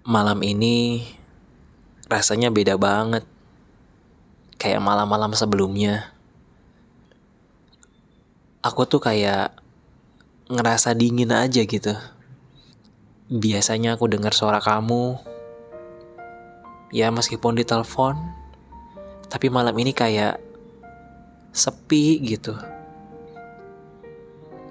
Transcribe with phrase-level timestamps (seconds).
[0.00, 1.04] Malam ini
[2.08, 3.28] rasanya beda banget.
[4.56, 6.16] Kayak malam-malam sebelumnya.
[8.64, 9.52] Aku tuh kayak
[10.48, 11.92] ngerasa dingin aja gitu.
[13.28, 15.20] Biasanya aku dengar suara kamu.
[16.96, 18.16] Ya meskipun di telepon,
[19.28, 20.40] tapi malam ini kayak
[21.52, 22.56] sepi gitu.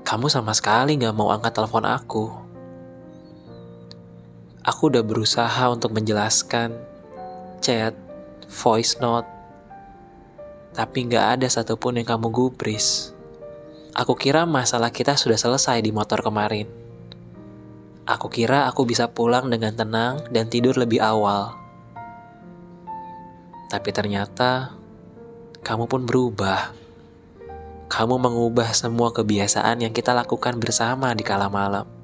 [0.10, 2.49] Kamu sama sekali gak mau angkat telepon aku.
[4.70, 6.78] Aku udah berusaha untuk menjelaskan
[7.58, 7.98] chat,
[8.46, 9.26] voice note,
[10.78, 13.10] tapi gak ada satupun yang kamu gubris.
[13.98, 16.70] Aku kira masalah kita sudah selesai di motor kemarin.
[18.06, 21.58] Aku kira aku bisa pulang dengan tenang dan tidur lebih awal.
[23.74, 24.78] Tapi ternyata
[25.66, 26.78] kamu pun berubah.
[27.90, 31.99] Kamu mengubah semua kebiasaan yang kita lakukan bersama di kala malam.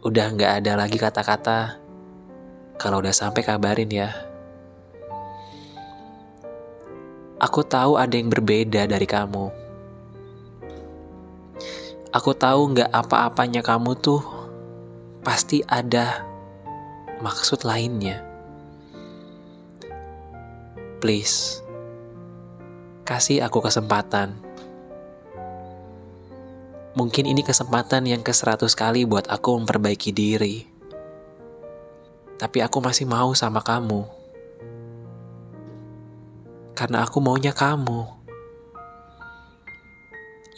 [0.00, 1.76] Udah nggak ada lagi kata-kata.
[2.80, 4.08] Kalau udah sampai kabarin ya.
[7.36, 9.52] Aku tahu ada yang berbeda dari kamu.
[12.16, 14.24] Aku tahu nggak apa-apanya kamu tuh
[15.20, 16.24] pasti ada
[17.20, 18.24] maksud lainnya.
[21.04, 21.60] Please,
[23.04, 24.49] kasih aku kesempatan.
[26.90, 30.66] Mungkin ini kesempatan yang ke seratus kali buat aku memperbaiki diri.
[32.34, 34.08] Tapi aku masih mau sama kamu.
[36.74, 38.10] Karena aku maunya kamu.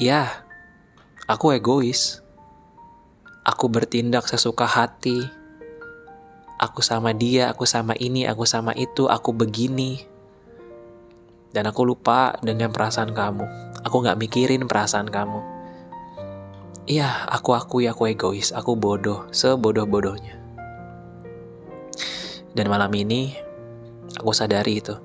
[0.00, 0.46] Ya,
[1.28, 2.24] aku egois.
[3.44, 5.28] Aku bertindak sesuka hati.
[6.56, 10.12] Aku sama dia, aku sama ini, aku sama itu, aku begini
[11.52, 13.44] dan aku lupa dengan perasaan kamu.
[13.84, 15.51] Aku gak mikirin perasaan kamu.
[16.82, 20.34] Iya, aku akui aku egois, aku bodoh, sebodoh-bodohnya.
[22.52, 23.38] Dan malam ini,
[24.18, 24.98] aku sadari itu.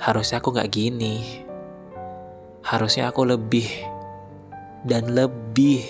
[0.00, 1.44] Harusnya aku gak gini.
[2.64, 3.68] Harusnya aku lebih
[4.88, 5.84] dan lebih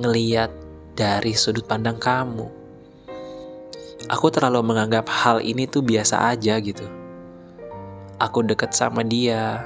[0.00, 0.48] ngeliat
[0.96, 2.48] dari sudut pandang kamu.
[4.08, 6.86] Aku terlalu menganggap hal ini tuh biasa aja gitu
[8.18, 9.62] aku deket sama dia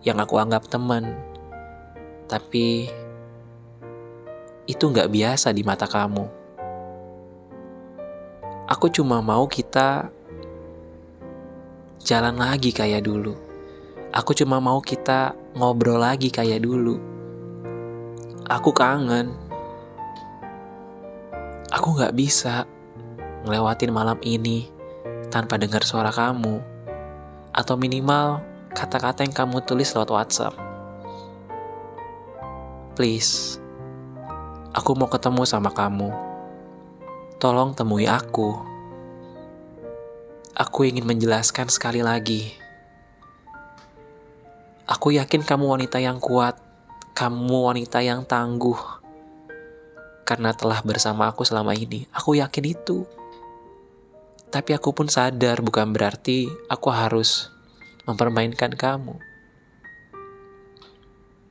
[0.00, 1.12] yang aku anggap teman.
[2.24, 2.88] Tapi
[4.64, 6.24] itu nggak biasa di mata kamu.
[8.64, 10.08] Aku cuma mau kita
[12.00, 13.36] jalan lagi kayak dulu.
[14.14, 16.96] Aku cuma mau kita ngobrol lagi kayak dulu.
[18.48, 19.36] Aku kangen.
[21.68, 22.64] Aku nggak bisa
[23.44, 24.72] ngelewatin malam ini
[25.28, 26.62] tanpa dengar suara kamu
[27.52, 28.40] atau minimal
[28.72, 30.73] kata-kata yang kamu tulis lewat WhatsApp.
[32.94, 33.58] Please,
[34.70, 36.14] aku mau ketemu sama kamu.
[37.42, 38.54] Tolong temui aku.
[40.54, 42.54] Aku ingin menjelaskan sekali lagi.
[44.86, 46.54] Aku yakin kamu wanita yang kuat,
[47.18, 48.78] kamu wanita yang tangguh.
[50.22, 53.02] Karena telah bersama aku selama ini, aku yakin itu.
[54.54, 57.50] Tapi aku pun sadar bukan berarti aku harus
[58.06, 59.33] mempermainkan kamu.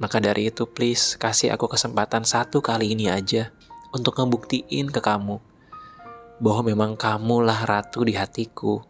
[0.01, 3.53] Maka dari itu please kasih aku kesempatan satu kali ini aja
[3.93, 5.37] untuk ngebuktiin ke kamu
[6.41, 8.81] bahwa memang kamulah ratu di hatiku.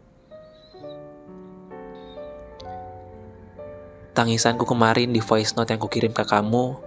[4.14, 6.78] Tangisanku kemarin di voice note yang kukirim ke kamu,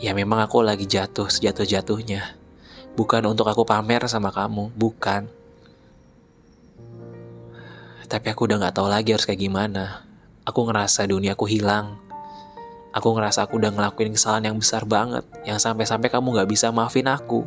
[0.00, 2.36] ya memang aku lagi jatuh sejatuh-jatuhnya.
[2.96, 5.28] Bukan untuk aku pamer sama kamu, bukan.
[8.08, 10.05] Tapi aku udah gak tahu lagi harus kayak gimana.
[10.46, 11.98] Aku ngerasa dunia aku hilang.
[12.94, 17.10] Aku ngerasa aku udah ngelakuin kesalahan yang besar banget, yang sampai-sampai kamu gak bisa maafin
[17.10, 17.42] aku.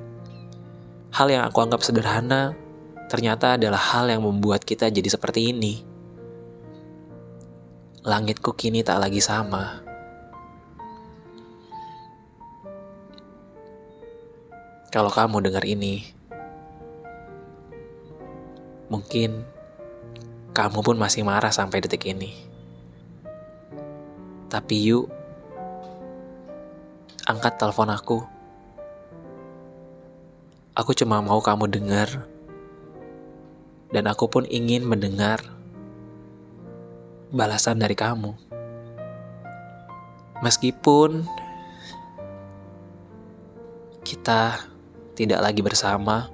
[1.15, 2.53] Hal yang aku anggap sederhana,
[3.07, 5.81] ternyata adalah hal yang membuat kita jadi seperti ini.
[8.03, 9.81] Langitku kini tak lagi sama.
[14.91, 16.03] Kalau kamu dengar ini,
[18.91, 19.47] mungkin
[20.51, 22.48] kamu pun masih marah sampai detik ini.
[24.49, 25.05] Tapi yuk,
[27.29, 28.19] angkat telepon aku.
[30.73, 32.25] Aku cuma mau kamu dengar,
[33.93, 35.37] dan aku pun ingin mendengar
[37.29, 38.33] balasan dari kamu.
[40.41, 41.29] Meskipun
[44.01, 44.65] kita
[45.13, 46.25] tidak lagi bersama,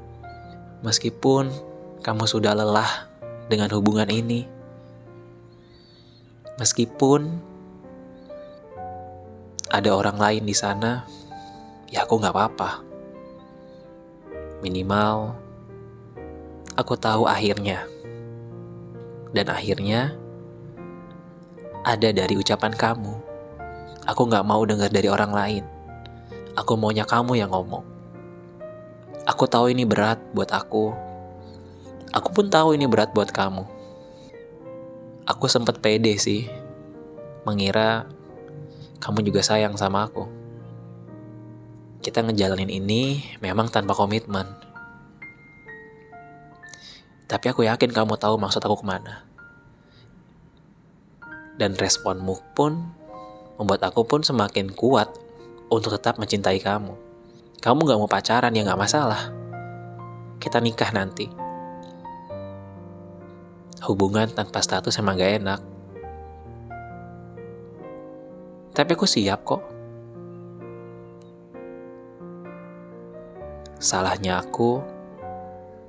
[0.88, 1.52] meskipun
[2.00, 3.12] kamu sudah lelah
[3.52, 4.48] dengan hubungan ini.
[6.56, 7.55] Meskipun
[9.76, 11.04] ada orang lain di sana,
[11.92, 12.80] ya aku nggak apa-apa.
[14.64, 15.36] Minimal,
[16.80, 17.84] aku tahu akhirnya.
[19.36, 20.16] Dan akhirnya,
[21.84, 23.20] ada dari ucapan kamu.
[24.08, 25.64] Aku gak mau dengar dari orang lain.
[26.56, 27.84] Aku maunya kamu yang ngomong.
[29.28, 30.96] Aku tahu ini berat buat aku.
[32.16, 33.68] Aku pun tahu ini berat buat kamu.
[35.28, 36.48] Aku sempet pede sih,
[37.44, 38.08] mengira
[39.00, 40.26] kamu juga sayang sama aku.
[42.06, 44.46] Kita ngejalanin ini memang tanpa komitmen.
[47.26, 49.26] Tapi aku yakin kamu tahu maksud aku ke mana.
[51.58, 52.94] Dan responmu pun
[53.58, 55.10] membuat aku pun semakin kuat
[55.74, 56.94] untuk tetap mencintai kamu.
[57.58, 59.34] Kamu gak mau pacaran ya gak masalah.
[60.38, 61.26] Kita nikah nanti.
[63.82, 65.75] Hubungan tanpa status emang gak enak.
[68.76, 69.64] Tapi aku siap kok.
[73.80, 74.84] Salahnya aku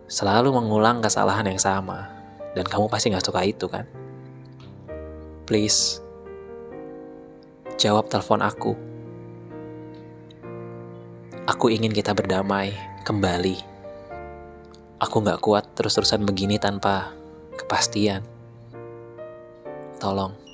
[0.06, 2.14] selalu mengulang kesalahan yang sama.
[2.54, 3.84] Dan kamu pasti gak suka itu kan?
[5.44, 6.00] Please,
[7.76, 8.72] jawab telepon aku.
[11.46, 12.72] Aku ingin kita berdamai
[13.04, 13.60] kembali.
[15.02, 17.12] Aku gak kuat terus-terusan begini tanpa
[17.60, 18.24] kepastian.
[20.00, 20.45] Tolong.